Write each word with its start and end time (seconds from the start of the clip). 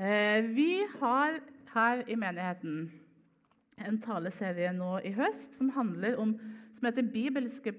Eh, 0.00 0.44
vi 0.44 0.86
har 1.00 1.34
her 1.74 2.02
i 2.08 2.14
menigheten 2.16 2.86
en 3.84 3.98
taleserie 4.00 4.70
nå 4.72 4.94
i 5.04 5.10
høst 5.12 5.58
som, 5.58 5.68
om, 5.76 6.30
som 6.72 6.86
heter 6.88 7.04
'Bibelske 7.04 7.74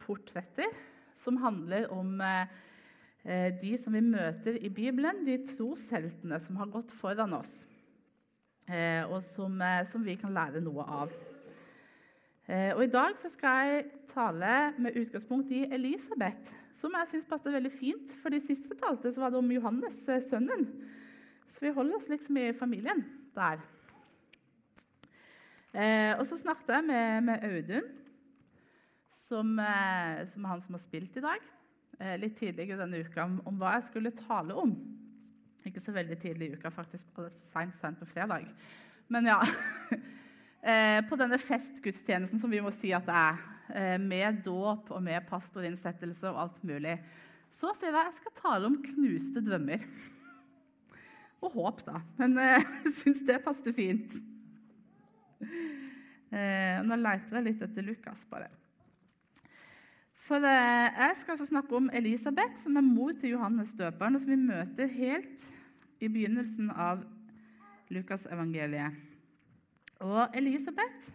portretter'. 0.00 0.72
Som 1.14 1.36
handler 1.36 1.90
om 1.92 2.20
eh, 2.20 3.52
de 3.60 3.76
som 3.76 3.92
vi 3.92 4.00
møter 4.00 4.56
i 4.56 4.68
Bibelen, 4.68 5.26
de 5.26 5.36
trosheltene 5.44 6.40
som 6.40 6.56
har 6.56 6.70
gått 6.72 6.92
foran 6.96 7.32
oss, 7.36 7.68
eh, 8.68 9.04
og 9.04 9.20
som, 9.22 9.60
som 9.84 10.04
vi 10.04 10.14
kan 10.14 10.32
lære 10.32 10.62
noe 10.64 10.82
av. 10.82 11.12
Og 12.48 12.80
I 12.82 12.90
dag 12.90 13.12
skal 13.14 13.68
jeg 13.68 13.84
tale 14.08 14.72
med 14.78 14.96
utgangspunkt 14.96 15.52
i 15.52 15.68
Elisabeth, 15.70 16.56
som 16.72 16.96
jeg 16.98 17.08
syns 17.08 17.28
passet 17.28 17.52
veldig 17.52 17.70
fint. 17.72 18.16
For 18.22 18.32
de 18.32 18.40
siste 18.40 18.74
talte 18.80 19.12
så 19.12 19.20
var 19.20 19.30
det 19.30 19.38
om 19.38 19.52
Johannes, 19.52 20.00
sønnen. 20.24 20.66
Så 21.50 21.64
vi 21.64 21.72
holder 21.74 21.98
oss 21.98 22.08
liksom 22.10 22.38
i 22.38 22.52
familien 22.54 23.02
der. 23.34 23.62
Eh, 25.74 26.12
og 26.14 26.22
så 26.26 26.38
snakket 26.38 26.70
jeg 26.76 26.86
med, 26.86 27.26
med 27.26 27.46
Audun, 27.46 27.88
som, 29.14 29.50
eh, 29.58 30.22
som, 30.30 30.44
er 30.44 30.52
han 30.52 30.62
som 30.62 30.76
har 30.76 30.82
spilt 30.82 31.18
i 31.18 31.24
dag, 31.24 31.50
eh, 31.98 32.14
litt 32.22 32.38
tidligere 32.38 32.78
denne 32.84 33.02
uka, 33.02 33.24
om, 33.26 33.40
om, 33.46 33.58
hva 33.58 33.76
jeg 33.76 33.88
skulle 33.88 34.14
tale 34.14 34.54
om. 34.62 34.76
Ikke 35.66 35.82
så 35.82 35.94
veldig 35.94 36.18
tidlig 36.22 36.48
i 36.50 36.58
uka, 36.58 36.70
faktisk 36.74 37.20
seint, 37.50 37.74
seint 37.78 37.98
på 37.98 38.08
fredag. 38.08 38.48
Men 39.10 39.30
ja. 39.34 39.42
Eh, 40.60 40.98
på 41.08 41.16
denne 41.16 41.38
festgudstjenesten 41.40 42.36
som 42.36 42.50
vi 42.52 42.58
må 42.60 42.68
si 42.68 42.90
at 42.92 43.06
det 43.06 43.14
er, 43.16 43.38
eh, 43.72 43.94
med 43.96 44.42
dåp 44.44 44.90
og 44.92 44.98
med 45.00 45.24
pastorinnsettelse 45.24 46.28
og 46.28 46.36
alt 46.42 46.58
mulig, 46.68 46.98
så 47.48 47.70
sier 47.72 47.94
jeg 47.94 47.96
at 47.96 48.10
jeg 48.10 48.18
skal 48.18 48.34
tale 48.36 48.68
om 48.68 48.76
knuste 48.84 49.40
drømmer. 49.40 49.86
Og 51.40 51.54
håp, 51.56 51.84
da. 51.86 52.00
Men 52.20 52.36
eh, 52.40 52.64
jeg 52.84 52.94
syns 52.98 53.22
det 53.28 53.40
passet 53.44 53.72
fint. 53.76 54.16
Eh, 56.30 56.80
nå 56.86 56.98
leter 57.00 57.38
jeg 57.38 57.46
litt 57.46 57.62
etter 57.64 57.86
Lukas, 57.86 58.26
bare. 58.30 58.50
For 60.20 60.44
eh, 60.46 60.88
Jeg 60.94 61.16
skal 61.18 61.34
altså 61.34 61.48
snakke 61.48 61.76
om 61.76 61.88
Elisabeth, 61.96 62.60
som 62.60 62.76
er 62.76 62.86
mor 62.86 63.16
til 63.16 63.34
Johannes 63.34 63.72
døperen, 63.78 64.14
og 64.14 64.22
som 64.22 64.34
vi 64.34 64.42
møter 64.42 64.90
helt 64.92 65.48
i 66.00 66.08
begynnelsen 66.08 66.70
av 66.70 67.02
Lukasevangeliet. 67.90 69.00
Og 70.00 70.36
Elisabeth 70.36 71.10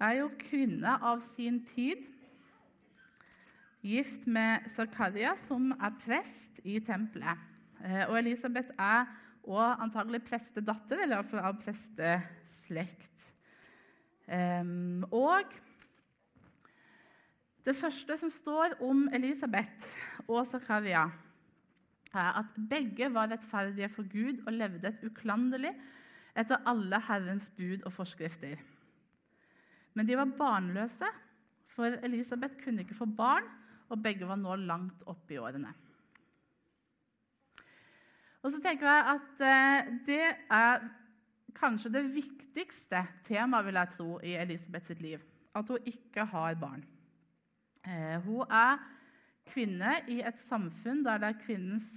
er 0.00 0.20
jo 0.20 0.30
kvinne 0.40 0.94
av 1.04 1.20
sin 1.24 1.58
tid, 1.68 2.06
gift 3.82 4.28
med 4.30 4.68
Zakaria, 4.70 5.34
som 5.36 5.72
er 5.74 5.96
prest 6.04 6.62
i 6.64 6.78
tempelet. 6.84 7.51
Eh, 7.82 8.04
og 8.06 8.18
Elisabeth 8.20 8.74
er 8.78 9.10
og 9.42 9.82
antagelig 9.82 10.22
prestedatter, 10.22 11.02
eller 11.02 11.18
iallfall 11.18 11.42
av 11.42 11.58
presteslekt. 11.58 13.24
Og 15.10 15.56
det 17.66 17.74
første 17.74 18.16
som 18.20 18.30
står 18.30 18.76
om 18.86 19.08
Elisabeth 19.14 19.90
og 20.28 20.46
Zakaria, 20.46 21.08
er 22.12 22.38
at 22.42 22.54
begge 22.70 23.08
var 23.12 23.30
rettferdige 23.32 23.90
for 23.90 24.06
Gud 24.06 24.42
og 24.46 24.54
levde 24.54 24.90
et 24.90 25.02
uklanderlig 25.06 25.72
etter 26.38 26.62
alle 26.68 27.00
Herrens 27.08 27.48
bud 27.56 27.82
og 27.82 27.92
forskrifter. 27.94 28.60
Men 29.96 30.08
de 30.08 30.16
var 30.16 30.36
barnløse, 30.38 31.08
for 31.72 31.98
Elisabeth 32.04 32.58
kunne 32.62 32.84
ikke 32.84 32.96
få 32.98 33.08
barn, 33.08 33.46
og 33.88 34.02
begge 34.04 34.28
var 34.28 34.38
nå 34.40 34.54
langt 34.60 35.02
oppe 35.08 35.34
i 35.34 35.40
årene. 35.40 35.72
Og 38.42 38.50
så 38.50 38.58
tenker 38.62 38.88
jeg 38.90 39.16
at 39.16 39.42
eh, 39.46 39.90
det 40.06 40.24
er 40.50 40.86
kanskje 41.54 41.92
det 41.94 42.02
viktigste 42.14 43.04
temaet 43.26 43.68
vil 43.68 43.78
jeg 43.78 43.92
tro, 43.94 44.08
i 44.18 44.34
Elisabeth 44.40 44.90
sitt 44.90 45.02
liv. 45.04 45.22
At 45.54 45.68
hun 45.70 45.86
ikke 45.86 46.24
har 46.26 46.56
barn. 46.58 46.82
Eh, 47.86 48.18
hun 48.24 48.42
er 48.50 48.80
kvinne 49.46 50.00
i 50.10 50.20
et 50.26 50.38
samfunn 50.38 51.04
der 51.06 51.20
det 51.22 51.30
er 51.32 51.42
kvinnens 51.42 51.90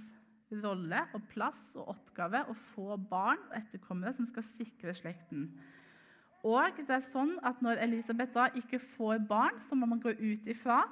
rolle 0.62 1.00
og 1.16 1.24
plass 1.32 1.72
og 1.78 1.90
oppgave 1.96 2.44
å 2.46 2.54
få 2.54 2.94
barn 3.10 3.40
og 3.48 3.56
etterkommere 3.58 4.14
som 4.14 4.28
skal 4.28 4.46
sikre 4.46 4.94
slekten. 4.94 5.48
Og 6.46 6.78
det 6.78 6.94
er 6.94 7.02
sånn 7.02 7.34
at 7.42 7.58
Når 7.64 7.80
Elisabeth 7.82 8.34
da 8.36 8.46
ikke 8.54 8.78
får 8.78 9.24
barn, 9.26 9.58
så 9.58 9.74
må 9.74 9.88
man 9.90 10.02
gå 10.02 10.12
ut 10.14 10.46
ifra 10.46 10.84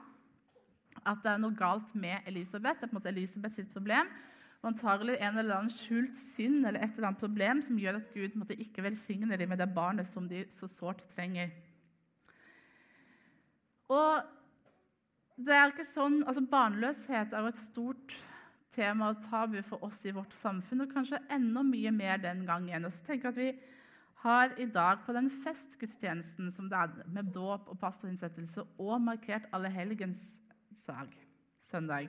at 1.04 1.22
det 1.22 1.30
er 1.30 1.42
noe 1.42 1.54
galt 1.54 1.94
med 1.94 2.26
Elisabeth. 2.26 2.80
Det 2.80 2.86
er 2.86 2.90
på 2.90 2.96
en 2.96 2.98
måte 2.98 3.12
Elisabeth 3.12 3.54
sitt 3.54 3.70
problem 3.70 4.10
og 4.64 4.70
antagelig 4.72 5.18
en 5.20 5.36
eller 5.36 5.58
annen 5.58 5.72
skjult 5.72 6.16
synd 6.16 6.62
eller 6.64 6.80
et 6.80 6.94
eller 6.96 7.10
annet 7.10 7.20
problem 7.20 7.58
som 7.62 7.76
gjør 7.76 7.98
at 7.98 8.06
Gud 8.14 8.38
måtte 8.40 8.56
ikke 8.56 8.86
velsigne 8.86 9.36
dem 9.36 9.52
med 9.52 9.60
det 9.60 9.68
barnet 9.76 10.08
som 10.08 10.24
de 10.30 10.40
så 10.48 10.68
sårt 10.70 11.02
trenger. 11.12 11.52
Og 13.92 14.24
det 15.36 15.52
er 15.52 15.68
ikke 15.68 15.84
sånn, 15.84 16.22
altså 16.24 16.46
Barnløshet 16.48 17.34
er 17.34 17.44
jo 17.44 17.52
et 17.52 17.60
stort 17.60 18.16
tema 18.72 19.12
og 19.12 19.20
tabu 19.28 19.60
for 19.66 19.84
oss 19.84 20.00
i 20.08 20.14
vårt 20.16 20.32
samfunn, 20.32 20.86
og 20.86 20.96
kanskje 20.96 21.20
enda 21.36 21.60
mye 21.66 21.92
mer 21.92 22.24
den 22.24 22.46
gangen. 22.48 22.88
Og 22.88 22.96
så 22.96 23.04
tenker 23.10 23.28
jeg 23.28 23.34
at 23.34 23.42
vi 23.42 23.72
har 24.24 24.56
i 24.56 24.70
dag 24.72 25.04
på 25.04 25.12
den 25.12 25.28
festgudstjenesten 25.28 26.48
som 26.54 26.72
det 26.72 26.80
er 26.80 27.12
med 27.12 27.34
dåp 27.36 27.68
og 27.68 27.78
pastorinnsettelse, 27.84 28.64
og 28.80 28.96
markert 29.04 29.50
alle 29.52 29.68
helgens 29.68 30.30
sag, 30.72 31.12
søndag 31.60 32.08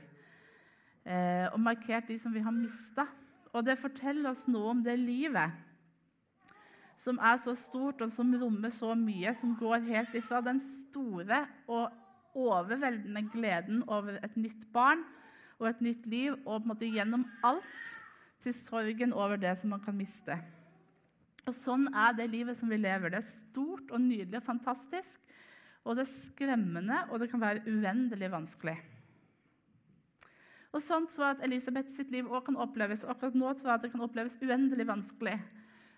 og 1.06 1.60
markert 1.62 2.08
de 2.10 2.16
som 2.18 2.34
vi 2.34 2.42
har 2.42 2.54
mista. 2.56 3.06
Og 3.54 3.62
det 3.68 3.78
forteller 3.78 4.32
oss 4.32 4.48
noe 4.50 4.72
om 4.74 4.80
det 4.84 4.98
livet 4.98 5.54
som 7.00 7.20
er 7.20 7.38
så 7.42 7.54
stort 7.60 8.02
og 8.04 8.12
som 8.12 8.32
rommer 8.40 8.72
så 8.72 8.94
mye, 8.98 9.34
som 9.36 9.54
går 9.60 9.84
helt 9.90 10.16
ifra 10.16 10.42
den 10.44 10.62
store 10.64 11.44
og 11.68 11.92
overveldende 12.36 13.24
gleden 13.32 13.84
over 13.88 14.20
et 14.24 14.36
nytt 14.40 14.66
barn 14.76 15.04
og 15.60 15.70
et 15.70 15.84
nytt 15.84 16.08
liv, 16.12 16.34
og 16.44 16.60
på 16.60 16.66
en 16.66 16.72
måte 16.74 16.92
gjennom 16.92 17.24
alt 17.48 17.94
til 18.44 18.56
sorgen 18.56 19.14
over 19.16 19.40
det 19.40 19.54
som 19.60 19.72
man 19.72 19.84
kan 19.84 19.96
miste. 19.96 20.36
Og 21.46 21.54
Sånn 21.56 21.88
er 21.94 22.16
det 22.18 22.32
livet 22.34 22.58
som 22.58 22.72
vi 22.72 22.80
lever. 22.80 23.14
Det 23.14 23.22
er 23.22 23.28
stort 23.28 23.92
og 23.94 24.02
nydelig 24.02 24.42
og 24.42 24.48
fantastisk. 24.48 25.22
Og 25.86 25.96
det 25.96 26.04
er 26.08 26.12
skremmende, 26.12 27.04
og 27.14 27.22
det 27.22 27.30
kan 27.32 27.44
være 27.44 27.64
uendelig 27.70 28.32
vanskelig. 28.34 28.76
Og 30.76 30.84
Sånn 30.84 31.06
tror 31.08 31.30
jeg 31.30 31.38
at 31.38 31.46
Elisabeth 31.48 31.94
sitt 31.94 32.12
liv 32.12 32.28
også 32.28 32.50
kan 32.50 32.60
oppleves. 32.66 33.06
Og 33.06 33.14
akkurat 33.14 33.38
nå 33.40 33.54
tror 33.56 33.72
jeg 33.72 33.80
at 33.80 33.86
det 33.86 33.94
kan 33.94 34.04
oppleves 34.04 34.36
uendelig 34.44 34.88
vanskelig. 34.90 35.38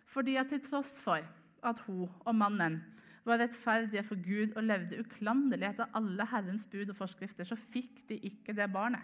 Fordi 0.07 0.37
at 0.37 0.51
til 0.53 0.61
tross 0.61 0.99
for 1.01 1.25
at 1.65 1.81
hun 1.87 2.05
og 2.05 2.35
mannen 2.37 2.77
var 3.27 3.41
rettferdige 3.41 4.05
for 4.07 4.21
Gud 4.23 4.53
og 4.55 4.63
levde 4.63 5.01
uklanderlig 5.01 5.71
etter 5.71 5.89
alle 5.97 6.27
Herrens 6.29 6.67
bud 6.69 6.93
og 6.93 6.95
forskrifter, 6.95 7.43
så 7.43 7.57
fikk 7.59 8.05
de 8.07 8.19
ikke 8.29 8.55
det 8.55 8.69
barnet. 8.71 9.01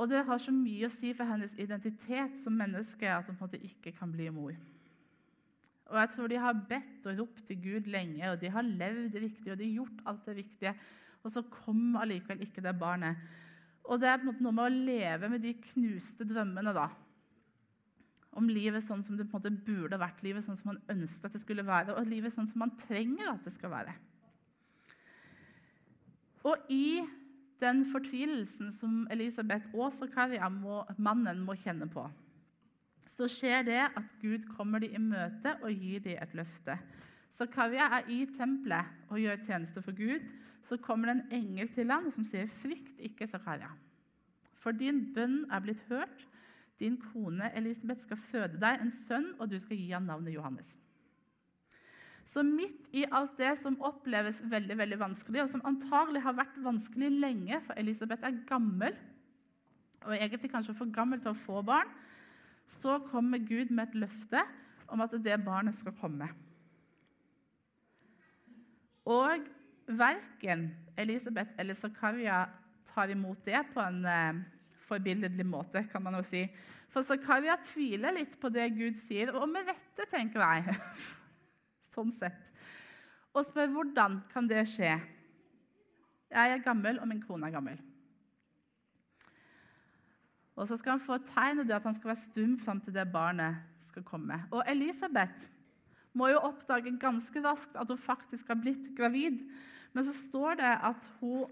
Og 0.00 0.08
det 0.10 0.24
har 0.26 0.40
så 0.40 0.50
mye 0.50 0.88
å 0.88 0.90
si 0.90 1.12
for 1.14 1.28
hennes 1.28 1.52
identitet 1.60 2.34
som 2.40 2.56
menneske 2.58 3.06
at 3.06 3.28
hun 3.28 3.36
på 3.36 3.44
en 3.44 3.50
måte 3.50 3.60
ikke 3.68 3.92
kan 3.94 4.10
bli 4.10 4.26
mor. 4.34 4.56
Og 5.92 6.00
jeg 6.00 6.10
tror 6.14 6.32
De 6.32 6.40
har 6.40 6.64
bedt 6.68 7.06
og 7.06 7.20
ropt 7.20 7.44
til 7.46 7.60
Gud 7.60 7.86
lenge, 7.92 8.24
og 8.32 8.40
de 8.40 8.50
har 8.50 8.64
levd 8.64 9.12
det 9.12 9.22
viktige 9.28 9.52
og 9.52 9.60
de 9.60 9.68
har 9.68 9.82
gjort 9.82 10.04
alt 10.08 10.26
det 10.26 10.36
viktige 10.40 10.74
og 11.22 11.30
så 11.30 11.44
kom 11.46 11.96
allikevel 12.00 12.42
ikke 12.44 12.64
det 12.64 12.74
barnet. 12.78 13.20
Og 13.86 14.00
det 14.00 14.10
er 14.10 14.20
på 14.20 14.26
en 14.26 14.30
måte 14.30 14.44
noe 14.44 14.56
med 14.56 14.68
å 14.68 14.82
leve 14.90 15.30
med 15.30 15.42
de 15.42 15.54
knuste 15.72 16.26
drømmene 16.28 16.74
da. 16.76 16.90
om 18.32 18.46
livet 18.48 18.80
sånn 18.80 19.02
som 19.04 19.18
det 19.18 19.26
på 19.28 19.36
en 19.36 19.42
måte 19.42 19.64
burde 19.66 19.98
vært, 20.00 20.22
livet 20.24 20.44
sånn 20.44 20.56
som 20.56 20.70
man 20.70 20.78
ønsket 20.88 21.26
at 21.28 21.34
det 21.36 21.40
skulle 21.42 21.66
være, 21.66 21.92
og 21.92 22.06
livet 22.08 22.32
sånn 22.32 22.46
som 22.48 22.62
man 22.64 22.72
trenger 22.80 23.28
at 23.28 23.44
det 23.44 23.52
skal 23.52 23.74
være. 23.74 23.92
Og 26.48 26.72
i 26.72 27.02
den 27.60 27.84
fortvilelsen 27.92 28.72
som 28.72 29.02
Elisabeth 29.12 29.68
og 29.76 29.92
Karia-mannen 30.14 31.44
må 31.44 31.58
kjenne 31.60 31.90
på, 31.92 32.06
så 33.06 33.28
skjer 33.30 33.66
det 33.66 33.82
at 33.84 34.16
Gud 34.22 34.46
kommer 34.56 34.82
dem 34.82 34.96
i 34.96 35.02
møte 35.12 35.58
og 35.60 35.70
gir 35.70 36.00
dem 36.00 36.18
et 36.22 36.34
løfte. 36.38 36.78
Zakaria 37.32 37.88
er 37.98 38.08
i 38.12 38.24
tempelet 38.36 39.08
og 39.08 39.20
gjør 39.20 39.40
tjeneste 39.46 39.82
for 39.84 39.96
Gud 39.96 40.24
så 40.62 40.78
kommer 40.78 41.10
det 41.10 41.16
en 41.16 41.40
engel 41.42 41.70
til 41.74 41.90
ham 41.90 42.10
som 42.10 42.24
sier, 42.24 42.46
'Frykt 42.46 43.00
ikke, 43.00 43.26
Zakaria, 43.26 43.70
for 44.54 44.70
din 44.70 45.14
bønn 45.14 45.44
er 45.50 45.60
blitt 45.60 45.84
hørt.' 45.88 46.28
'Din 46.78 46.96
kone 46.96 47.50
Elisabeth 47.54 48.00
skal 48.00 48.16
føde 48.16 48.60
deg 48.60 48.80
en 48.80 48.90
sønn, 48.90 49.34
og 49.38 49.50
du 49.50 49.58
skal 49.58 49.76
gi 49.76 49.90
ham 49.90 50.02
navnet 50.02 50.34
Johannes.' 50.34 50.78
Så 52.24 52.42
midt 52.42 52.88
i 52.94 53.04
alt 53.10 53.34
det 53.38 53.58
som 53.58 53.80
oppleves 53.82 54.42
veldig 54.46 54.78
veldig 54.78 54.98
vanskelig, 54.98 55.42
og 55.42 55.48
som 55.48 55.64
antagelig 55.66 56.22
har 56.22 56.36
vært 56.38 56.60
vanskelig 56.62 57.10
lenge, 57.10 57.60
for 57.60 57.74
Elisabeth 57.74 58.22
er 58.24 58.38
gammel, 58.46 58.94
og 60.06 60.14
egentlig 60.14 60.50
kanskje 60.50 60.74
for 60.74 60.90
gammel 60.94 61.20
til 61.20 61.30
å 61.30 61.38
få 61.38 61.62
barn, 61.66 61.90
så 62.66 63.00
kommer 63.10 63.38
Gud 63.38 63.70
med 63.70 63.88
et 63.88 63.94
løfte 63.94 64.42
om 64.88 65.00
at 65.00 65.10
det 65.10 65.44
barnet 65.44 65.74
skal 65.74 65.92
komme. 65.98 66.28
Og 69.08 69.46
Verken 69.86 70.68
Elisabeth 70.96 71.56
eller 71.58 71.74
Zakaria 71.74 72.44
tar 72.92 73.10
imot 73.10 73.40
det 73.46 73.58
på 73.72 73.80
en 73.82 74.04
eh, 74.06 74.42
forbilledlig 74.86 75.46
måte, 75.46 75.84
kan 75.90 76.02
man 76.04 76.14
jo 76.18 76.22
si. 76.26 76.44
For 76.92 77.04
Zakaria 77.06 77.56
tviler 77.64 78.14
litt 78.14 78.36
på 78.40 78.50
det 78.52 78.68
Gud 78.76 78.98
sier, 79.00 79.32
og 79.34 79.48
med 79.50 79.66
rette, 79.68 80.06
tenker 80.10 80.44
jeg. 80.44 80.76
sånn 81.94 82.12
sett. 82.14 82.52
Og 83.32 83.46
spør 83.48 83.72
hvordan 83.72 84.20
kan 84.32 84.48
det 84.48 84.66
skje. 84.68 84.92
Jeg 86.32 86.52
er 86.52 86.64
gammel, 86.64 87.00
og 87.00 87.08
min 87.08 87.22
kone 87.24 87.48
er 87.48 87.54
gammel. 87.54 87.80
Og 90.52 90.68
så 90.68 90.76
skal 90.76 90.96
han 90.96 91.02
få 91.02 91.16
et 91.16 91.30
tegn, 91.32 91.62
og 91.62 91.68
det 91.68 91.78
at 91.78 91.88
han 91.88 91.96
skal 91.96 92.12
være 92.12 92.22
stum 92.22 92.54
fram 92.60 92.80
til 92.84 92.94
det 92.94 93.08
barnet 93.12 93.60
skal 93.80 94.04
komme. 94.04 94.36
Og 94.52 94.62
Elisabeth 94.68 95.48
må 96.16 96.28
jo 96.32 96.42
oppdage 96.44 96.92
ganske 97.00 97.42
raskt 97.44 97.76
at 97.78 97.88
hun 97.88 98.00
faktisk 98.00 98.50
har 98.52 98.60
blitt 98.60 98.90
gravid. 98.96 99.40
Men 99.92 100.06
så 100.06 100.14
står 100.16 100.60
det 100.60 100.72
at 100.90 101.08
hun, 101.20 101.50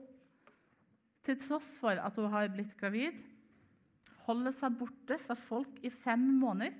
til 1.25 1.39
tross 1.41 1.75
for 1.81 2.01
at 2.01 2.17
hun 2.17 2.31
har 2.33 2.49
blitt 2.53 2.77
gravid, 2.81 3.17
holder 4.29 4.55
seg 4.55 4.77
borte 4.79 5.19
fra 5.21 5.37
folk 5.39 5.81
i 5.85 5.91
fem 5.93 6.23
måneder. 6.41 6.77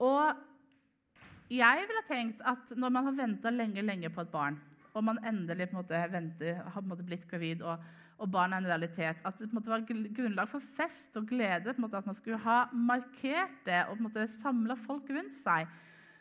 Og 0.00 1.50
jeg 1.50 1.86
ville 1.88 2.06
tenkt 2.08 2.42
at 2.46 2.70
når 2.78 2.92
man 2.94 3.08
har 3.10 3.16
venta 3.18 3.52
lenge, 3.52 3.82
lenge 3.84 4.10
på 4.14 4.22
et 4.24 4.32
barn, 4.32 4.56
og 4.94 5.04
man 5.06 5.20
endelig 5.26 5.68
på 5.68 5.76
en 5.76 5.82
måte 5.82 5.98
venter, 6.12 6.62
har 6.62 6.78
på 6.78 6.86
en 6.86 6.92
måte 6.92 7.06
blitt 7.06 7.26
gravid, 7.30 7.62
og, 7.62 7.82
og 8.20 8.28
barn 8.28 8.52
er 8.52 8.60
en 8.60 8.68
realitet, 8.68 9.20
at 9.24 9.38
det 9.40 9.48
måte 9.56 9.72
var 9.72 9.84
grunnlag 9.88 10.48
for 10.50 10.60
fest 10.76 11.16
og 11.16 11.28
glede, 11.30 11.72
måte 11.80 11.96
at 11.96 12.08
man 12.08 12.16
skulle 12.16 12.40
ha 12.44 12.66
markert 12.72 13.62
det 13.64 13.80
og 13.88 14.02
på 14.04 14.26
samla 14.28 14.76
folk 14.76 15.08
rundt 15.08 15.32
seg. 15.32 15.70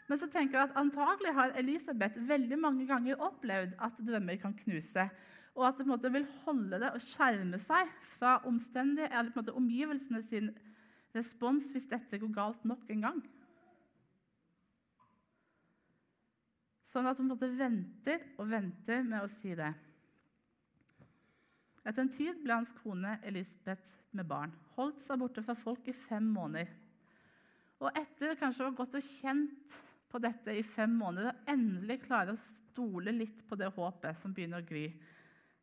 Men 0.08 0.18
så 0.18 0.30
tenker 0.32 0.58
jeg 0.58 0.70
at 0.70 0.78
antagelig 0.80 1.34
har 1.38 1.52
Elisabeth 1.60 2.22
veldig 2.30 2.58
mange 2.58 2.88
ganger 2.90 3.20
opplevd 3.22 3.76
at 3.78 4.00
drømmer 4.02 4.40
kan 4.42 4.56
knuse. 4.64 5.06
Og 5.60 5.68
at 5.68 5.82
det 6.02 6.14
vil 6.14 6.26
holde 6.46 6.80
det 6.82 6.94
og 6.96 7.04
skjerme 7.04 7.60
seg 7.62 7.92
fra 8.16 8.40
eller 8.48 9.28
en 9.28 9.36
måte 9.36 9.54
omgivelsene 9.54 10.24
sin 10.24 10.50
respons 11.14 11.68
hvis 11.74 11.90
dette 11.92 12.18
går 12.22 12.32
galt 12.34 12.66
nok 12.66 12.88
en 12.90 13.06
gang. 13.06 13.20
Sånn 16.90 17.06
at 17.06 17.20
hun 17.22 17.30
venter 17.60 18.24
og 18.40 18.50
venter 18.50 19.04
med 19.06 19.22
å 19.22 19.30
si 19.30 19.54
det. 19.54 19.74
Etter 21.88 22.04
en 22.04 22.12
tid 22.12 22.42
ble 22.44 22.58
hans 22.58 22.74
kone 22.82 23.18
Elisabeth 23.28 23.96
med 24.16 24.28
barn. 24.30 24.54
Holdt 24.76 25.02
seg 25.04 25.22
borte 25.22 25.44
fra 25.46 25.56
folk 25.58 25.88
i 25.88 25.96
fem 25.96 26.26
måneder. 26.34 26.72
Og 27.80 27.96
etter 27.96 28.36
kanskje 28.40 28.66
å 28.66 28.72
ha 28.72 28.76
gått 28.76 28.98
og 29.00 29.14
kjent 29.22 29.78
på 30.10 30.20
dette 30.22 30.56
i 30.58 30.66
fem 30.66 30.92
måneder 31.00 31.30
og 31.30 31.52
endelig 31.54 32.02
klarer 32.08 32.34
å 32.34 32.42
stole 32.42 33.14
litt 33.16 33.46
på 33.48 33.56
det 33.60 33.70
håpet 33.76 34.18
som 34.20 34.34
begynner 34.36 34.64
å 34.64 34.68
gry, 34.68 34.88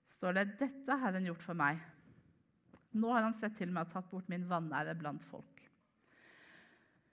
står 0.07 0.39
det 0.39 0.47
dette 0.63 0.97
har 1.03 1.17
han 1.19 1.27
gjort 1.27 1.45
for 1.45 1.59
meg. 1.59 1.81
Nå 2.97 3.11
har 3.13 3.27
han 3.27 3.37
sett 3.37 3.59
til 3.59 3.73
meg 3.75 3.89
og 3.89 3.93
tatt 3.93 4.09
bort 4.09 4.31
min 4.33 4.47
vanære 4.49 4.95
blant 4.97 5.25
folk. 5.27 5.67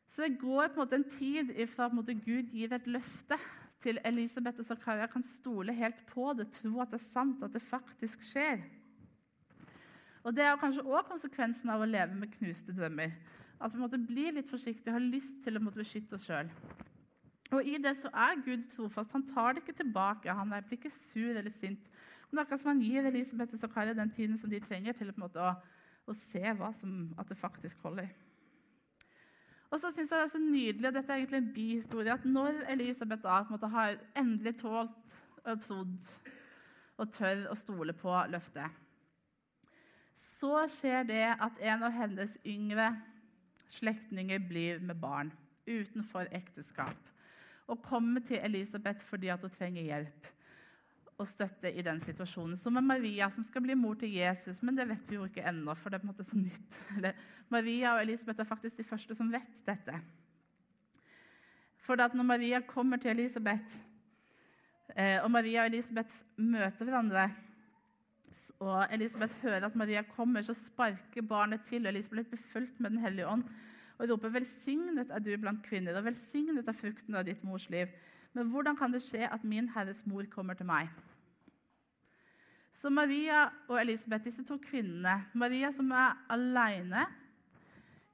Så 0.07 0.27
det 0.27 0.37
går 0.37 0.69
på 0.69 0.77
en 0.77 0.83
måte 0.83 0.99
en 0.99 1.09
tid 1.09 1.49
ifra 1.57 1.89
en 1.89 2.21
Gud 2.21 2.53
gir 2.53 2.73
et 2.75 2.87
løfte 2.87 3.37
til 3.83 3.99
Elisabeth 4.05 4.61
og 4.61 4.67
Zakaria 4.67 5.07
kan 5.11 5.23
stole 5.25 5.73
helt 5.75 6.05
på 6.07 6.31
det, 6.37 6.51
tro 6.53 6.79
at 6.79 6.93
det 6.93 7.01
er 7.01 7.05
sant, 7.05 7.43
at 7.43 7.51
det 7.51 7.63
faktisk 7.65 8.23
skjer. 8.23 8.61
Og 10.23 10.35
Det 10.35 10.43
er 10.43 10.59
kanskje 10.59 10.85
òg 10.87 11.03
konsekvensen 11.09 11.69
av 11.73 11.83
å 11.83 11.89
leve 11.89 12.15
med 12.15 12.31
knuste 12.31 12.75
drømmer. 12.75 13.11
At 13.59 13.73
vi 13.73 13.81
måtte 13.81 13.99
bli 13.99 14.29
litt 14.31 14.47
forsiktige 14.47 14.95
har 14.95 15.03
lyst 15.03 15.41
til 15.43 15.59
å 15.59 15.63
beskytte 15.67 16.15
oss 16.15 16.27
sjøl. 16.29 16.49
Og 17.53 17.67
i 17.69 17.75
det 17.77 17.93
så 17.99 18.09
er 18.09 18.41
Gud 18.45 18.63
trofast. 18.71 19.11
Han 19.13 19.25
tar 19.27 19.53
det 19.53 19.63
ikke 19.63 19.77
tilbake. 19.83 20.33
Han 20.33 20.49
blir 20.49 20.79
ikke 20.79 20.91
sur 20.93 21.35
eller 21.35 21.51
sint. 21.53 21.89
Men 22.31 22.41
akkurat 22.41 22.63
som 22.63 22.71
han 22.71 22.81
gir 22.81 23.05
Elisabeth 23.05 23.53
og 23.53 23.61
Zakaria 23.61 23.93
den 23.93 24.11
tiden 24.11 24.37
som 24.39 24.49
de 24.49 24.61
trenger 24.63 24.95
til 24.97 25.11
å, 25.13 25.49
å, 26.07 26.15
se 26.17 26.41
som, 26.79 26.95
at 27.19 27.29
det 27.29 27.37
faktisk 27.37 27.83
holder. 27.85 28.09
Og 29.69 29.79
så 29.81 29.91
synes 29.91 30.11
jeg 30.11 30.19
det 30.19 30.25
er 30.25 30.31
så 30.31 30.41
nydelig, 30.41 30.87
og 30.87 30.95
dette 30.95 31.13
er 31.13 31.21
egentlig 31.21 31.41
en 31.41 31.53
bihistorie, 31.53 32.13
at 32.13 32.25
når 32.25 32.63
Elisabeth 32.73 33.23
da 33.23 33.39
en 33.41 33.51
måte 33.51 33.69
har 33.73 33.99
endelig 34.17 34.55
tålt 34.61 35.15
og 35.43 35.61
trodd 35.61 36.09
og 37.01 37.13
tør 37.13 37.47
å 37.49 37.57
stole 37.57 37.93
på 37.97 38.17
løftet, 38.29 38.82
så 40.13 40.67
skjer 40.69 41.07
det 41.09 41.25
at 41.41 41.57
en 41.61 41.87
av 41.87 41.95
hennes 41.95 42.37
yngre 42.45 42.91
slektninger 43.73 44.39
blir 44.45 44.83
med 44.85 44.99
barn 45.01 45.31
utenfor 45.65 46.29
ekteskap 46.35 47.09
og 47.71 47.81
kommer 47.81 48.23
til 48.25 48.41
Elisabeth 48.43 49.05
fordi 49.07 49.31
hun 49.31 49.51
trenger 49.51 49.87
hjelp 49.87 50.31
og 51.13 51.27
støtte 51.29 51.69
i 51.71 51.83
den 51.85 51.99
situasjonen. 52.01 52.57
Som 52.57 52.73
med 52.73 52.87
Maria, 52.87 53.29
som 53.31 53.45
skal 53.45 53.63
bli 53.63 53.75
mor 53.77 53.95
til 53.99 54.11
Jesus, 54.15 54.61
men 54.65 54.75
det 54.75 54.87
vet 54.89 55.09
vi 55.09 55.15
jo 55.19 55.27
ikke 55.29 55.45
ennå. 55.47 55.75
for 55.75 55.89
det 55.89 55.99
er 55.99 56.01
på 56.01 56.07
en 56.07 56.11
måte 56.11 56.25
så 56.25 56.37
nytt. 56.37 56.79
Eller, 56.97 57.13
Maria 57.49 57.93
og 57.93 58.01
Elisabeth 58.01 58.41
er 58.41 58.49
faktisk 58.49 58.77
de 58.77 58.83
første 58.83 59.15
som 59.15 59.31
vet 59.31 59.61
dette. 59.65 59.99
For 61.83 61.95
når 61.95 62.23
Maria 62.23 62.61
kommer 62.61 62.97
til 62.97 63.11
Elisabeth, 63.11 63.77
eh, 64.95 65.23
og 65.23 65.31
Maria 65.31 65.61
og 65.61 65.67
Elisabeth 65.67 66.23
møter 66.37 66.85
hverandre, 66.85 67.29
og 68.59 68.87
Elisabeth 68.93 69.35
hører 69.41 69.65
at 69.67 69.75
Maria 69.75 70.01
kommer, 70.01 70.41
så 70.41 70.53
sparker 70.53 71.21
barnet 71.21 71.61
til, 71.67 71.85
og 71.85 71.93
Elisabeth 71.93 72.29
blir 72.29 72.41
fulgt 72.41 72.79
med 72.79 72.91
Den 72.91 73.03
hellige 73.03 73.27
ånd 73.27 73.43
og 73.97 74.09
roper 74.09 74.29
'Velsignet 74.29 75.11
er 75.11 75.19
du 75.19 75.37
blant 75.37 75.65
kvinner', 75.65 75.95
og 75.95 76.03
'velsignet 76.03 76.67
er 76.67 76.73
frukten 76.73 77.15
av 77.15 77.25
ditt 77.25 77.43
mors 77.43 77.69
liv'. 77.69 77.89
Men 78.33 78.49
hvordan 78.49 78.75
kan 78.75 78.91
det 78.91 79.01
skje 79.01 79.33
at 79.33 79.43
min 79.43 79.69
Herres 79.69 80.05
mor 80.05 80.23
kommer 80.29 80.53
til 80.53 80.65
meg? 80.65 80.89
Så 82.73 82.89
Maria 82.89 83.49
og 83.67 83.81
Elisabeth, 83.81 84.23
disse 84.23 84.43
to 84.43 84.57
kvinnene 84.57 85.25
Maria 85.33 85.71
som 85.71 85.91
er 85.91 86.17
alene, 86.29 87.05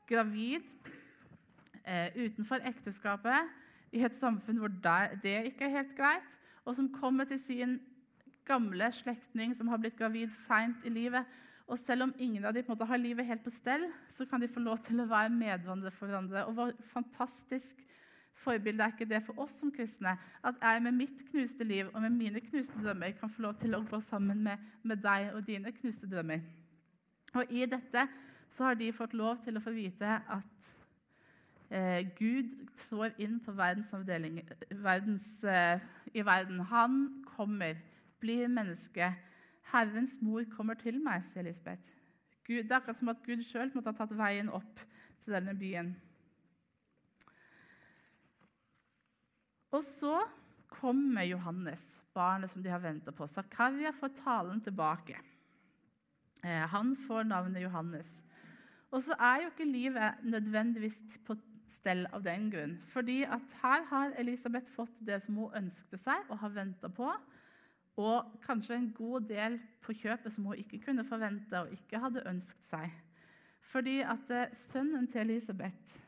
gravid, 0.08 0.62
eh, 1.86 2.12
utenfor 2.16 2.60
ekteskapet, 2.68 3.50
i 3.92 4.04
et 4.04 4.14
samfunn 4.14 4.58
hvor 4.58 4.68
det 5.24 5.46
ikke 5.46 5.66
er 5.66 5.78
helt 5.78 5.96
greit, 5.98 6.38
og 6.66 6.76
som 6.76 6.94
kommer 6.94 7.24
til 7.24 7.40
sin 7.40 7.80
gamle 8.50 8.90
slektning 8.94 9.54
som 9.56 9.70
har 9.72 9.80
blitt 9.82 9.98
gravid 10.00 10.34
seint 10.34 10.84
i 10.86 10.94
livet, 10.94 11.28
og 11.70 11.78
selv 11.78 12.08
om 12.08 12.14
ingen 12.18 12.46
av 12.50 12.56
dem 12.56 12.66
har 12.66 12.98
livet 12.98 13.28
helt 13.28 13.44
på 13.46 13.54
stell, 13.54 13.86
så 14.10 14.26
kan 14.26 14.42
de 14.42 14.50
få 14.50 14.62
lov 14.64 14.80
til 14.82 15.04
å 15.04 15.10
være 15.10 15.30
medvandrere 15.30 15.94
for 15.94 16.10
hverandre. 16.10 16.48
Og 16.50 16.56
hvor 16.58 16.72
fantastisk 16.90 17.84
forbilde 18.34 18.84
er 18.84 18.96
ikke 18.96 19.06
det 19.10 19.20
for 19.22 19.38
oss 19.44 19.60
som 19.62 19.70
kristne? 19.72 20.16
At 20.42 20.58
jeg 20.62 20.82
med 20.82 20.98
mitt 20.98 21.22
knuste 21.30 21.68
liv 21.68 21.92
og 21.94 22.02
med 22.02 22.16
mine 22.16 22.42
knuste 22.42 22.82
drømmer 22.82 23.14
kan 23.20 23.30
få 23.30 23.46
lov 23.46 23.60
til 23.62 23.78
å 23.78 23.84
gå 23.86 24.00
sammen 24.02 24.42
med, 24.48 24.58
med 24.82 25.04
deg 25.04 25.30
og 25.36 25.46
dine 25.46 25.74
knuste 25.76 26.10
drømmer. 26.10 26.42
Og 27.38 27.54
i 27.54 27.66
dette 27.70 28.08
så 28.50 28.72
har 28.72 28.80
de 28.80 28.90
fått 28.96 29.14
lov 29.14 29.38
til 29.44 29.58
å 29.60 29.62
få 29.62 29.74
vite 29.76 30.16
at 30.26 30.70
eh, 31.70 32.02
Gud 32.18 32.56
trår 32.82 33.14
inn 33.22 33.38
på 33.46 33.54
verdens 33.54 33.94
verdens, 33.94 35.44
eh, 35.44 35.86
i 36.14 36.26
verden. 36.26 36.64
Han 36.72 37.24
kommer, 37.36 37.78
blir 38.20 38.48
menneske 38.48 39.16
'Herrens 39.70 40.18
mor 40.22 40.44
kommer 40.50 40.74
til 40.74 41.00
meg', 41.04 41.24
sier 41.24 41.44
Elisabeth. 41.44 41.92
Gud, 42.44 42.64
det 42.64 42.72
er 42.72 42.76
akkurat 42.80 42.98
som 42.98 43.10
at 43.10 43.24
Gud 43.26 43.44
sjøl 43.46 43.72
måtte 43.76 43.92
ha 43.92 43.98
tatt 43.98 44.18
veien 44.18 44.50
opp 44.50 44.80
til 45.22 45.34
denne 45.34 45.54
byen. 45.58 45.92
Og 49.72 49.84
så 49.86 50.24
kommer 50.70 51.28
Johannes, 51.30 52.02
barnet 52.14 52.50
som 52.50 52.64
de 52.64 52.72
har 52.74 52.82
venta 52.82 53.12
på. 53.12 53.28
Zakaria 53.28 53.92
får 53.94 54.16
talen 54.24 54.62
tilbake. 54.62 55.20
Eh, 56.44 56.66
han 56.72 56.96
får 56.96 57.24
navnet 57.30 57.62
Johannes. 57.62 58.24
Og 58.90 59.04
så 59.06 59.14
er 59.20 59.44
jo 59.44 59.52
ikke 59.52 59.70
livet 59.70 60.24
nødvendigvis 60.24 61.20
på 61.26 61.38
stell 61.70 62.08
av 62.14 62.24
den 62.26 62.50
grunn. 62.50 62.78
Fordi 62.82 63.22
her 63.62 63.84
har 63.92 64.16
Elisabeth 64.18 64.72
fått 64.74 64.98
det 65.06 65.22
som 65.22 65.38
hun 65.38 65.54
ønskte 65.62 66.00
seg 66.02 66.26
og 66.30 66.40
har 66.42 66.56
venta 66.56 66.90
på 66.90 67.12
og 68.00 68.40
kanskje 68.46 68.78
en 68.78 68.92
god 68.96 69.28
del 69.28 69.58
på 69.84 69.96
kjøpet 69.98 70.32
som 70.32 70.48
hun 70.48 70.60
ikke 70.60 70.80
kunne 70.86 71.04
forvente 71.08 71.60
og 71.60 71.74
ikke 71.76 72.00
hadde 72.00 72.26
ønsket 72.30 72.68
seg. 72.68 72.94
Fordi 73.70 74.00
at 74.02 74.32
eh, 74.32 74.54
sønnen 74.56 75.08
til 75.10 75.26
Elisabeth 75.26 76.00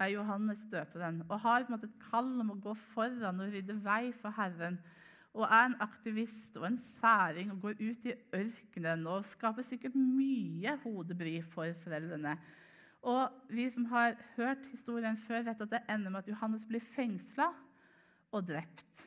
er 0.00 0.14
Johannes 0.14 0.62
døperen 0.70 1.24
og 1.26 1.40
har 1.42 1.64
på 1.64 1.72
en 1.72 1.76
måte 1.76 1.90
et 1.90 2.00
kall 2.10 2.30
om 2.40 2.54
å 2.54 2.60
gå 2.62 2.74
foran 2.78 3.42
og 3.42 3.52
rydde 3.52 3.76
vei 3.84 4.12
for 4.16 4.32
Herren. 4.36 4.78
Og 5.34 5.44
er 5.46 5.68
en 5.68 5.76
aktivist 5.82 6.56
og 6.58 6.66
en 6.70 6.78
særing 6.80 7.52
og 7.52 7.60
går 7.66 7.82
ut 7.82 8.08
i 8.08 8.16
ørkenen 8.34 9.04
og 9.10 9.26
skaper 9.28 9.66
sikkert 9.66 9.98
mye 9.98 10.74
hodebry 10.84 11.36
for 11.46 11.70
foreldrene. 11.82 12.34
Og 13.06 13.52
vi 13.52 13.68
som 13.72 13.86
har 13.92 14.16
hørt 14.36 14.66
historien 14.72 15.16
før, 15.16 15.44
vet 15.46 15.62
at 15.62 15.72
det 15.72 15.84
ender 15.88 16.10
med 16.10 16.24
at 16.24 16.32
Johannes 16.32 16.66
blir 16.68 16.82
fengsla 16.84 17.48
og 18.32 18.48
drept. 18.48 19.06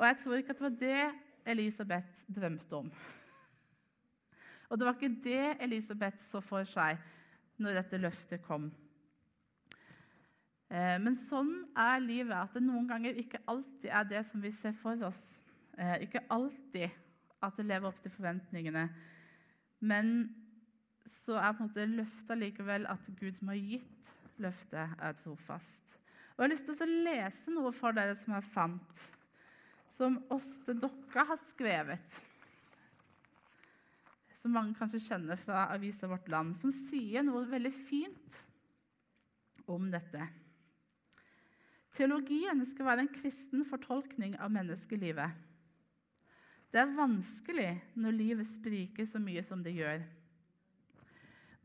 Og 0.00 0.06
jeg 0.08 0.16
tror 0.16 0.40
ikke 0.40 0.54
at 0.54 0.60
det 0.62 0.64
var 0.64 0.76
det 0.80 1.00
Elisabeth 1.52 2.22
drømte 2.32 2.76
om. 2.76 2.86
Og 4.70 4.78
det 4.78 4.86
var 4.86 4.96
ikke 4.96 5.16
det 5.24 5.56
Elisabeth 5.60 6.22
så 6.22 6.40
for 6.40 6.64
seg 6.64 6.96
når 7.60 7.82
dette 7.82 8.00
løftet 8.00 8.40
kom. 8.46 8.70
Eh, 10.70 10.96
men 11.02 11.18
sånn 11.18 11.52
er 11.76 12.00
livet, 12.00 12.32
at 12.32 12.56
det 12.56 12.64
noen 12.64 12.88
ganger 12.88 13.20
ikke 13.20 13.42
alltid 13.50 13.90
er 13.90 14.08
det 14.08 14.24
som 14.24 14.40
vi 14.40 14.54
ser 14.54 14.72
for 14.78 15.04
oss. 15.04 15.40
Eh, 15.76 16.06
ikke 16.06 16.24
alltid 16.32 16.88
at 17.44 17.60
det 17.60 17.68
lever 17.68 17.90
opp 17.90 18.00
til 18.00 18.14
forventningene. 18.14 18.86
Men 19.84 20.30
så 21.04 21.36
er 21.42 21.52
på 21.52 21.64
en 21.64 21.68
måte 21.68 21.88
løftet 21.90 22.40
likevel 22.40 22.88
at 22.88 23.12
Gud 23.20 23.34
som 23.36 23.52
har 23.52 23.60
gitt 23.60 24.16
løftet, 24.40 24.96
er 24.96 25.16
trofast. 25.18 25.98
Og 26.36 26.44
Jeg 26.44 26.46
har 26.46 26.54
lyst 26.54 26.70
til 26.70 26.86
å 26.86 27.00
lese 27.04 27.52
noe 27.52 27.72
for 27.76 27.92
dere 27.92 28.14
som 28.16 28.32
jeg 28.32 28.48
fant, 28.48 29.08
som 29.90 30.18
Åste 30.30 30.74
Dokka 30.74 31.24
har 31.28 31.38
skrevet. 31.42 32.20
Som 34.34 34.54
mange 34.56 34.76
kanskje 34.78 35.02
kjenner 35.02 35.36
fra 35.36 35.66
avisa 35.74 36.08
Vårt 36.08 36.30
Land, 36.32 36.54
som 36.56 36.72
sier 36.72 37.26
noe 37.26 37.42
veldig 37.50 37.72
fint 37.74 38.38
om 39.68 39.90
dette. 39.92 40.28
Teologien 41.94 42.62
skal 42.64 42.86
være 42.86 43.04
en 43.04 43.12
kristen 43.12 43.66
fortolkning 43.66 44.38
av 44.38 44.52
menneskelivet. 44.54 45.34
Det 46.70 46.78
er 46.78 46.94
vanskelig 46.94 47.70
når 47.98 48.14
livet 48.14 48.46
spriker 48.46 49.08
så 49.08 49.18
mye 49.18 49.42
som 49.42 49.62
det 49.64 49.74
gjør. 49.74 50.06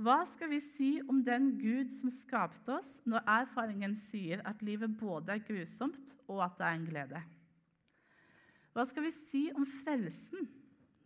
Hva 0.02 0.18
skal 0.28 0.50
vi 0.52 0.60
si 0.60 0.90
om 1.08 1.22
den 1.24 1.54
Gud 1.62 1.94
som 1.94 2.12
skapte 2.12 2.74
oss, 2.74 2.98
når 3.08 3.24
erfaringen 3.38 3.94
sier 3.96 4.42
at 4.44 4.66
livet 4.66 4.92
både 5.00 5.38
er 5.38 5.46
grusomt 5.46 6.12
og 6.26 6.42
at 6.50 6.58
det 6.60 6.68
er 6.68 6.80
en 6.82 6.90
glede? 6.90 7.22
Hva 8.76 8.84
skal 8.84 9.06
vi 9.06 9.12
si 9.16 9.46
om 9.56 9.64
frelsen 9.64 10.50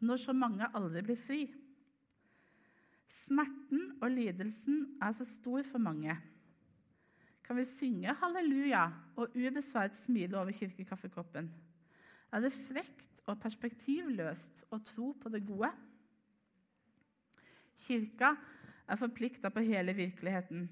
når 0.01 0.17
så 0.23 0.33
mange 0.33 0.65
aldri 0.73 1.03
blir 1.05 1.19
fri? 1.21 1.43
Smerten 3.09 3.91
og 3.99 4.09
lidelsen 4.09 4.95
er 4.97 5.13
så 5.13 5.27
stor 5.27 5.61
for 5.67 5.81
mange. 5.81 6.15
Kan 7.45 7.59
vi 7.59 7.65
synge 7.69 8.15
halleluja 8.17 8.87
og 9.21 9.35
ubesværet 9.37 9.97
smile 9.97 10.39
over 10.39 10.55
kirkekaffekoppen? 10.57 11.51
Er 12.33 12.41
det 12.41 12.55
frekt 12.57 13.21
og 13.29 13.37
perspektivløst 13.41 14.63
å 14.73 14.79
tro 14.85 15.11
på 15.21 15.29
det 15.29 15.43
gode? 15.45 15.69
Kirka 17.85 18.31
er 18.89 18.97
forplikta 18.97 19.53
på 19.53 19.61
hele 19.67 19.93
virkeligheten. 19.97 20.65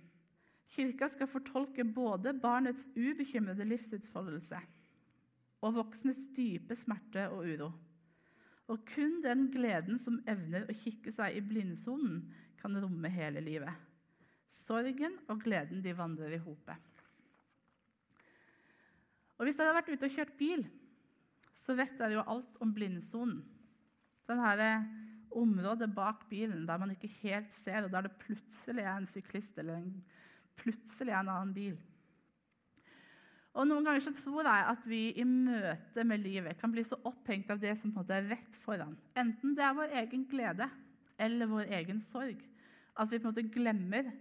Kirka 0.73 1.09
skal 1.13 1.29
fortolke 1.29 1.85
både 1.85 2.33
barnets 2.41 2.89
ubekymrede 2.97 3.69
livsutfoldelse 3.69 4.63
og 5.67 5.75
voksnes 5.75 6.27
dype 6.35 6.75
smerte 6.77 7.27
og 7.33 7.43
uro. 7.45 7.71
Og 8.67 8.83
kun 8.89 9.21
den 9.23 9.47
gleden 9.51 9.99
som 9.99 10.19
evner 10.27 10.67
å 10.67 10.75
kikke 10.75 11.11
seg 11.13 11.37
i 11.37 11.43
blindsonen, 11.43 12.25
kan 12.57 12.73
romme 12.81 13.09
hele 13.13 13.43
livet. 13.43 13.73
Sorgen 14.49 15.19
og 15.29 15.43
gleden 15.43 15.83
de 15.85 15.93
vandrer 15.95 16.33
i 16.35 16.41
hopet. 16.41 17.03
Og 19.37 19.45
Hvis 19.45 19.59
dere 19.59 19.69
har 19.69 19.77
vært 19.77 19.91
ute 19.93 20.07
og 20.09 20.15
kjørt 20.15 20.33
bil, 20.39 20.63
så 21.53 21.75
vet 21.77 21.93
dere 21.99 22.17
jo 22.17 22.25
alt 22.25 22.57
om 22.63 22.71
blindsonen. 22.73 23.43
Dette 24.27 24.71
området 25.37 25.89
bak 25.93 26.25
bilen 26.29 26.65
der 26.67 26.81
man 26.81 26.91
ikke 26.95 27.11
helt 27.21 27.53
ser, 27.53 27.85
og 27.85 27.93
der 27.93 28.07
det 28.07 28.17
plutselig 28.23 28.83
er 28.83 28.95
en 28.95 29.09
syklist 29.09 29.59
eller 29.61 29.77
en, 29.77 29.91
plutselig 30.57 31.13
er 31.13 31.21
en 31.21 31.33
annen 31.35 31.53
bil. 31.53 31.77
Og 33.57 33.65
Noen 33.65 33.87
ganger 33.87 34.03
så 34.05 34.13
tror 34.13 34.45
jeg 34.45 34.65
at 34.69 34.83
vi 34.85 34.99
i 35.17 35.23
møte 35.25 36.03
med 36.05 36.21
livet 36.21 36.59
kan 36.59 36.69
bli 36.73 36.83
så 36.85 36.99
opphengt 37.09 37.49
av 37.49 37.61
det 37.61 37.73
som 37.79 37.89
på 37.89 37.97
en 37.97 38.03
måte 38.03 38.17
er 38.19 38.29
rett 38.29 38.57
foran. 38.61 38.93
Enten 39.17 39.55
det 39.57 39.65
er 39.65 39.77
vår 39.77 39.95
egen 40.03 40.27
glede 40.29 40.67
eller 41.17 41.49
vår 41.49 41.73
egen 41.79 41.99
sorg. 42.01 42.37
At 42.93 43.09
vi 43.09 43.17
på 43.17 43.25
en 43.25 43.33
måte 43.33 43.47
glemmer 43.49 44.11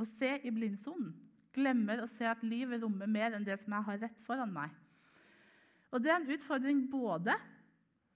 å 0.00 0.06
se 0.08 0.38
i 0.40 0.52
blindsonen. 0.54 1.12
Glemmer 1.52 2.00
å 2.00 2.08
se 2.08 2.24
at 2.28 2.44
livet 2.46 2.80
rommer 2.80 3.10
mer 3.10 3.36
enn 3.36 3.44
det 3.44 3.58
som 3.60 3.76
jeg 3.76 3.88
har 3.90 4.00
rett 4.06 4.24
foran 4.24 4.52
meg. 4.56 4.72
Og 5.92 6.00
Det 6.00 6.12
er 6.12 6.20
en 6.20 6.32
utfordring 6.32 6.84
både 6.88 7.36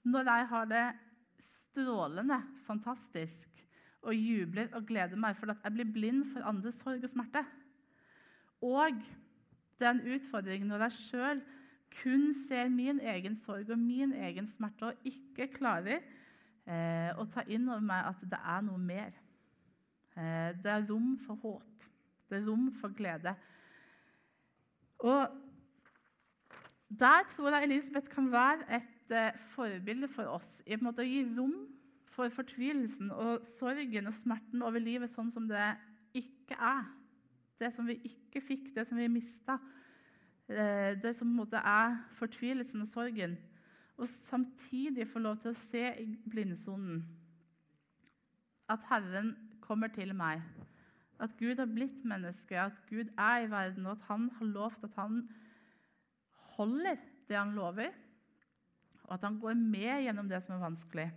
når 0.08 0.28
jeg 0.28 0.48
har 0.52 0.68
det 0.70 0.86
strålende, 1.42 2.38
fantastisk, 2.64 3.62
og 4.02 4.16
jubler 4.16 4.70
og 4.76 4.86
gleder 4.88 5.20
meg 5.20 5.36
for 5.38 5.52
at 5.52 5.62
jeg 5.64 5.76
blir 5.76 5.90
blind 5.94 6.24
for 6.32 6.44
andres 6.48 6.80
sorg 6.82 7.04
og 7.04 7.12
smerte. 7.12 7.42
Og 8.62 8.98
det 9.78 9.88
er 9.88 9.94
en 9.96 10.06
utfordring 10.14 10.66
når 10.68 10.86
jeg 10.86 10.98
sjøl 10.98 11.42
kun 11.92 12.30
ser 12.32 12.70
min 12.72 13.00
egen 13.00 13.34
sorg 13.36 13.70
og 13.70 13.78
min 13.80 14.14
egen 14.16 14.46
smerte 14.48 14.90
og 14.90 15.08
ikke 15.08 15.50
klarer 15.52 16.00
eh, 16.00 17.10
å 17.18 17.26
ta 17.28 17.44
inn 17.48 17.68
over 17.68 17.84
meg 17.84 18.08
at 18.12 18.24
det 18.24 18.38
er 18.38 18.64
noe 18.64 18.80
mer. 18.80 19.12
Eh, 20.16 20.52
det 20.62 20.72
er 20.72 20.86
rom 20.88 21.14
for 21.20 21.40
håp. 21.42 21.88
Det 22.30 22.40
er 22.40 22.46
rom 22.48 22.70
for 22.72 22.94
glede. 22.96 23.34
Og 25.02 25.28
der 26.88 27.28
tror 27.28 27.56
jeg 27.56 27.68
Elisabeth 27.68 28.10
kan 28.12 28.32
være 28.32 28.66
et 28.78 29.14
eh, 29.16 29.38
forbilde 29.52 30.08
for 30.08 30.32
oss 30.32 30.60
i 30.66 30.76
en 30.76 30.84
måte 30.86 31.04
å 31.04 31.08
gi 31.08 31.24
rom 31.36 31.56
for 32.12 32.32
fortvilelsen 32.32 33.12
og 33.14 33.46
sorgen 33.46 34.08
og 34.10 34.16
smerten 34.16 34.64
over 34.64 34.82
livet 34.82 35.10
sånn 35.10 35.30
som 35.32 35.46
det 35.48 35.72
ikke 36.16 36.58
er. 36.58 36.90
Det 37.62 37.70
som 37.70 37.86
vi 37.86 38.00
ikke 38.08 38.42
fikk, 38.42 38.70
det 38.74 38.84
som 38.88 38.98
vi 38.98 39.06
mista. 39.12 39.58
Eh, 40.50 40.98
det 40.98 41.14
som 41.14 41.28
på 41.28 41.30
en 41.30 41.40
måte 41.44 41.62
er 41.62 41.96
fortvilelsen 42.18 42.82
og 42.82 42.90
sorgen. 42.90 43.36
Og 43.96 44.08
samtidig 44.08 45.06
få 45.06 45.22
lov 45.22 45.38
til 45.38 45.52
å 45.52 45.58
se 45.58 45.84
i 46.02 46.08
blindsonen 46.26 47.04
at 48.72 48.82
Herren 48.88 49.34
kommer 49.62 49.92
til 49.94 50.14
meg. 50.16 50.42
At 51.22 51.36
Gud 51.38 51.60
har 51.60 51.70
blitt 51.70 52.02
menneske, 52.08 52.58
at 52.58 52.80
Gud 52.88 53.12
er 53.14 53.44
i 53.44 53.50
verden, 53.50 53.86
og 53.86 53.98
at 53.98 54.06
han 54.08 54.30
har 54.38 54.48
lovt 54.56 54.84
at 54.88 54.96
han 54.98 55.20
holder 56.56 56.96
det 57.28 57.36
han 57.36 57.54
lover, 57.54 57.92
og 59.04 59.14
at 59.14 59.26
han 59.28 59.38
går 59.38 59.54
med 59.54 60.02
gjennom 60.06 60.28
det 60.30 60.42
som 60.42 60.56
er 60.56 60.64
vanskelig. 60.64 61.10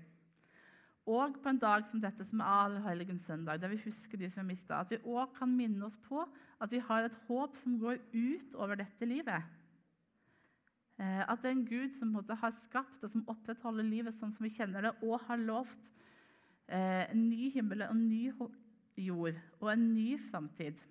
Og 1.05 1.35
på 1.37 1.51
en 1.51 1.59
dag 1.61 1.85
som 1.85 2.01
dette, 2.01 2.25
som 2.25 2.41
er 2.41 2.63
Allhelgens 2.65 3.27
søndag, 3.29 3.59
der 3.61 3.69
vi 3.69 3.83
husker 3.83 4.17
de 4.17 4.29
som 4.29 4.41
er 4.41 4.49
mista, 4.49 4.79
at 4.79 4.89
vi 4.89 4.97
òg 5.05 5.35
kan 5.37 5.51
minne 5.53 5.85
oss 5.85 5.99
på 6.01 6.23
at 6.61 6.71
vi 6.71 6.81
har 6.81 7.05
et 7.05 7.19
håp 7.27 7.53
som 7.59 7.77
går 7.77 8.01
ut 8.15 8.57
over 8.57 8.81
dette 8.81 9.05
livet. 9.05 9.45
Eh, 10.97 11.21
at 11.21 11.43
det 11.43 11.51
er 11.51 11.55
en 11.57 11.67
Gud 11.67 11.93
som 11.93 12.15
har 12.15 12.55
skapt 12.57 13.03
og 13.03 13.11
som 13.11 13.25
opprettholder 13.29 13.85
livet 13.85 14.17
sånn 14.17 14.33
som 14.33 14.47
vi 14.47 14.53
kjenner 14.55 14.87
det, 14.87 14.95
og 15.05 15.21
har 15.27 15.41
lovt 15.43 15.91
eh, 16.71 17.05
en 17.05 17.29
ny 17.29 17.51
himmel 17.53 17.85
og 17.85 17.93
en 17.93 18.05
ny 18.09 18.23
jord 18.97 19.37
og 19.59 19.71
en 19.75 19.87
ny 19.93 20.15
framtid. 20.31 20.81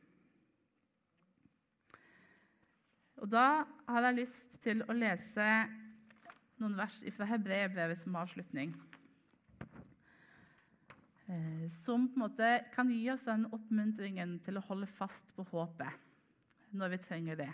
Og 3.19 3.31
Da 3.31 3.65
har 3.89 4.11
jeg 4.11 4.21
lyst 4.21 4.59
til 4.63 4.83
å 4.85 4.95
lese 4.95 5.47
noen 6.61 6.77
vers 6.79 7.01
fra 7.17 7.27
Hebreerbrevet 7.31 7.99
som 7.99 8.15
avslutning. 8.21 8.75
Eh, 11.27 11.69
som 11.73 12.09
på 12.09 12.19
en 12.19 12.25
måte 12.27 12.49
kan 12.75 12.91
gi 12.93 13.07
oss 13.13 13.25
den 13.25 13.47
oppmuntringen 13.55 14.37
til 14.45 14.59
å 14.61 14.65
holde 14.67 14.89
fast 14.91 15.33
på 15.37 15.47
håpet 15.49 16.03
når 16.77 16.93
vi 16.93 16.99
trenger 17.01 17.39
det. 17.39 17.53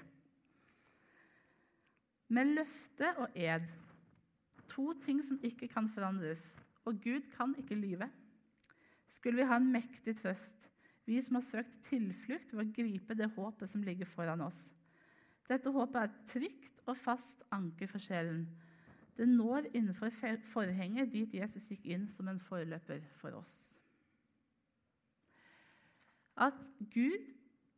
Med 2.35 2.51
løfte 2.57 3.13
og 3.23 3.37
ed, 3.39 3.67
to 4.71 4.91
ting 5.03 5.21
som 5.23 5.39
ikke 5.47 5.69
kan 5.71 5.91
forandres, 5.91 6.59
og 6.87 6.99
Gud 7.03 7.27
kan 7.35 7.55
ikke 7.59 7.79
lyve, 7.79 8.09
skulle 9.11 9.43
vi 9.43 9.49
ha 9.51 9.59
en 9.59 9.71
mektig 9.71 10.17
trøst, 10.19 10.71
vi 11.07 11.19
som 11.23 11.39
har 11.39 11.47
søkt 11.47 11.81
tilflukt 11.87 12.55
ved 12.55 12.63
å 12.63 12.75
gripe 12.75 13.17
det 13.19 13.33
håpet 13.35 13.71
som 13.71 13.83
ligger 13.83 14.07
foran 14.07 14.43
oss. 14.47 14.71
Dette 15.51 15.73
håpet 15.75 15.99
er 15.99 16.11
et 16.11 16.21
trygt 16.31 16.83
og 16.87 16.99
fast 16.99 17.43
anker 17.55 17.91
for 17.91 18.03
sjelen. 18.03 18.45
Det 19.21 19.29
når 19.29 19.67
innenfor 19.75 20.09
forhenget 20.49 21.13
dit 21.13 21.35
Jesus 21.35 21.67
gikk 21.69 21.85
inn 21.93 22.07
som 22.09 22.29
en 22.31 22.41
forløper 22.41 23.03
for 23.13 23.37
oss. 23.37 23.77
At 26.41 26.57
Gud, 26.95 27.35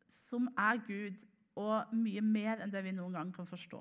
som 0.07 0.47
er 0.55 0.79
Gud, 0.87 1.25
og 1.59 1.91
mye 1.99 2.23
mer 2.25 2.63
enn 2.63 2.71
det 2.73 2.85
vi 2.87 2.95
noen 2.95 3.17
gang 3.17 3.33
kan 3.35 3.49
forstå 3.49 3.81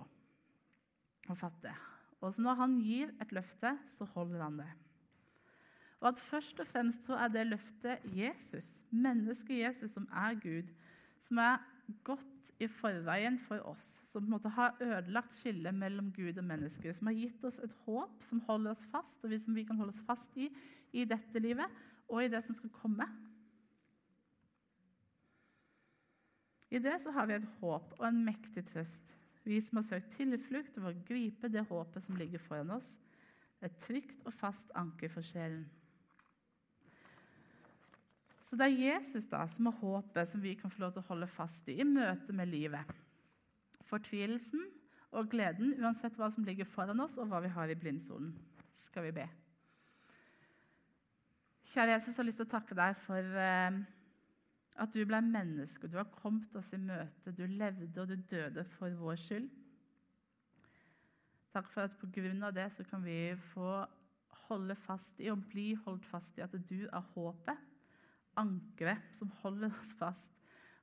og 1.29 1.37
fatte 1.37 1.71
Og 2.19 2.33
så 2.33 2.41
Når 2.41 2.57
han 2.59 2.73
gir 2.81 3.13
et 3.21 3.31
løfte, 3.31 3.77
så 3.85 4.05
holder 4.05 4.41
han 4.43 4.57
det. 4.59 4.71
Og 6.01 6.07
at 6.09 6.19
først 6.19 6.59
og 6.59 6.67
fremst 6.67 7.05
så 7.05 7.15
er 7.15 7.27
det 7.27 7.47
løftet 7.47 8.03
Jesus, 8.05 8.83
mennesket 8.89 9.59
Jesus, 9.59 9.91
som 9.91 10.07
er 10.11 10.33
Gud, 10.41 10.73
som 11.21 11.39
er 11.41 11.61
gått 12.07 12.51
i 12.61 12.67
forveien 12.71 13.37
for 13.41 13.61
oss, 13.67 13.87
som 14.07 14.23
på 14.23 14.29
en 14.29 14.35
måte 14.35 14.51
har 14.55 14.77
ødelagt 14.81 15.33
skillet 15.35 15.75
mellom 15.75 16.11
Gud 16.15 16.39
og 16.39 16.45
mennesker, 16.47 16.93
som 16.95 17.09
har 17.09 17.17
gitt 17.17 17.43
oss 17.47 17.59
et 17.63 17.73
håp 17.85 18.23
som 18.25 18.41
holder 18.47 18.73
oss 18.73 18.85
fast, 18.91 19.25
og 19.25 19.35
som 19.41 19.57
vi 19.57 19.65
kan 19.67 19.79
holde 19.79 19.93
oss 19.93 20.05
fast 20.07 20.37
i 20.39 20.49
i 20.91 21.05
dette 21.07 21.39
livet 21.39 21.71
og 22.11 22.23
i 22.23 22.31
det 22.31 22.41
som 22.43 22.55
skal 22.57 22.73
komme. 22.75 23.05
I 26.71 26.79
det 26.79 26.97
så 27.03 27.11
har 27.15 27.27
vi 27.27 27.35
et 27.35 27.47
håp 27.59 27.95
og 27.97 28.05
en 28.07 28.23
mektig 28.25 28.63
trøst, 28.69 29.17
vi 29.43 29.57
som 29.63 29.79
har 29.79 29.87
søkt 29.87 30.13
tilflukt 30.15 30.77
og 30.79 30.91
å 30.91 30.97
gripe 31.07 31.49
det 31.51 31.65
håpet 31.67 32.03
som 32.03 32.19
ligger 32.19 32.43
foran 32.43 32.71
oss, 32.77 32.93
et 33.61 33.75
trygt 33.81 34.23
og 34.25 34.33
fast 34.33 34.71
anker 34.77 35.11
for 35.11 35.25
sjelen. 35.25 35.65
Så 38.51 38.57
det 38.59 38.65
er 38.67 38.81
Jesus 38.83 39.29
da, 39.31 39.45
som 39.47 39.69
er 39.69 39.77
håpet 39.79 40.27
som 40.27 40.41
vi 40.43 40.57
kan 40.59 40.71
få 40.73 40.81
lov 40.83 40.89
til 40.91 40.99
å 41.05 41.07
holde 41.13 41.27
fast 41.31 41.69
i 41.71 41.77
i 41.79 41.85
møte 41.87 42.33
med 42.35 42.49
livet. 42.51 42.89
Fortvilelsen 43.87 44.65
og 45.15 45.29
gleden 45.31 45.71
uansett 45.79 46.19
hva 46.19 46.27
som 46.33 46.43
ligger 46.43 46.67
foran 46.67 46.99
oss, 46.99 47.15
og 47.15 47.31
hva 47.31 47.39
vi 47.45 47.51
har 47.55 47.71
i 47.71 47.77
blindsonen. 47.79 48.33
Skal 48.75 49.07
vi 49.07 49.13
be. 49.21 49.29
Kjære 51.71 51.95
Jesus, 51.95 52.11
jeg 52.11 52.19
har 52.19 52.27
lyst 52.27 52.41
til 52.43 52.49
å 52.49 52.51
takke 52.57 52.75
deg 52.75 52.99
for 52.99 53.39
eh, 53.45 53.79
at 54.83 54.99
du 54.99 54.99
ble 55.07 55.23
menneske. 55.23 55.87
Du 55.87 55.95
har 56.01 56.11
kommet 56.11 56.59
oss 56.59 56.73
i 56.75 56.83
møte. 56.83 57.31
Du 57.31 57.45
levde 57.47 58.03
og 58.03 58.11
du 58.11 58.17
døde 58.35 58.67
for 58.75 58.91
vår 58.99 59.19
skyld. 59.29 59.47
Takk 61.55 61.71
for 61.71 61.87
at 61.87 61.95
på 62.03 62.11
grunn 62.19 62.43
av 62.43 62.51
det 62.59 62.67
så 62.75 62.83
kan 62.83 62.99
vi 63.07 63.31
få 63.53 63.79
holde 64.49 64.75
fast 64.75 65.23
i 65.23 65.31
og 65.31 65.47
bli 65.47 65.71
holdt 65.87 66.03
fast 66.11 66.35
i 66.35 66.43
at 66.43 66.59
du 66.67 66.81
er 66.83 67.11
håpet, 67.15 67.70
ankeret 68.39 69.11
som 69.15 69.31
holder 69.41 69.73
oss 69.81 69.93
fast, 69.99 70.33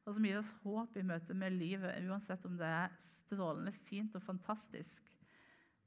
og 0.06 0.14
som 0.16 0.24
gir 0.24 0.38
oss 0.40 0.54
håp 0.62 0.96
i 0.96 1.04
møte 1.04 1.36
med 1.36 1.56
livet, 1.56 2.00
uansett 2.08 2.46
om 2.48 2.56
det 2.56 2.68
er 2.68 2.94
strålende 3.02 3.74
fint 3.76 4.14
og 4.16 4.24
fantastisk, 4.24 5.10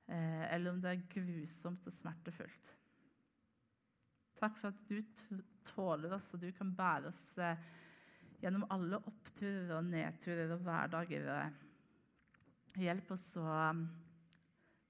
eh, 0.08 0.46
eller 0.54 0.74
om 0.74 0.82
det 0.84 0.94
er 0.94 1.08
grusomt 1.16 1.88
og 1.90 1.96
smertefullt. 1.96 2.76
Takk 4.42 4.58
for 4.58 4.74
at 4.74 4.86
du 4.90 5.42
tåler 5.66 6.14
oss, 6.18 6.32
og 6.34 6.42
du 6.42 6.50
kan 6.58 6.74
bære 6.78 7.10
oss 7.10 7.24
eh, 7.42 7.66
gjennom 8.42 8.66
alle 8.74 8.98
oppturer 9.10 9.76
og 9.78 9.90
nedturer 9.90 10.54
og 10.56 10.64
hverdager. 10.66 11.28
Hjelp 12.82 13.12
oss 13.14 13.28
å 13.38 13.46
um, 13.46 13.84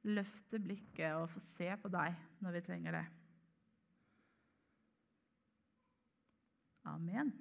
løfte 0.07 0.59
blikket 0.61 1.17
og 1.17 1.29
få 1.33 1.41
se 1.43 1.67
på 1.81 1.91
deg 1.91 2.15
når 2.43 2.55
vi 2.57 2.63
trenger 2.67 2.99
det. 2.99 3.05
Amen. 6.85 7.33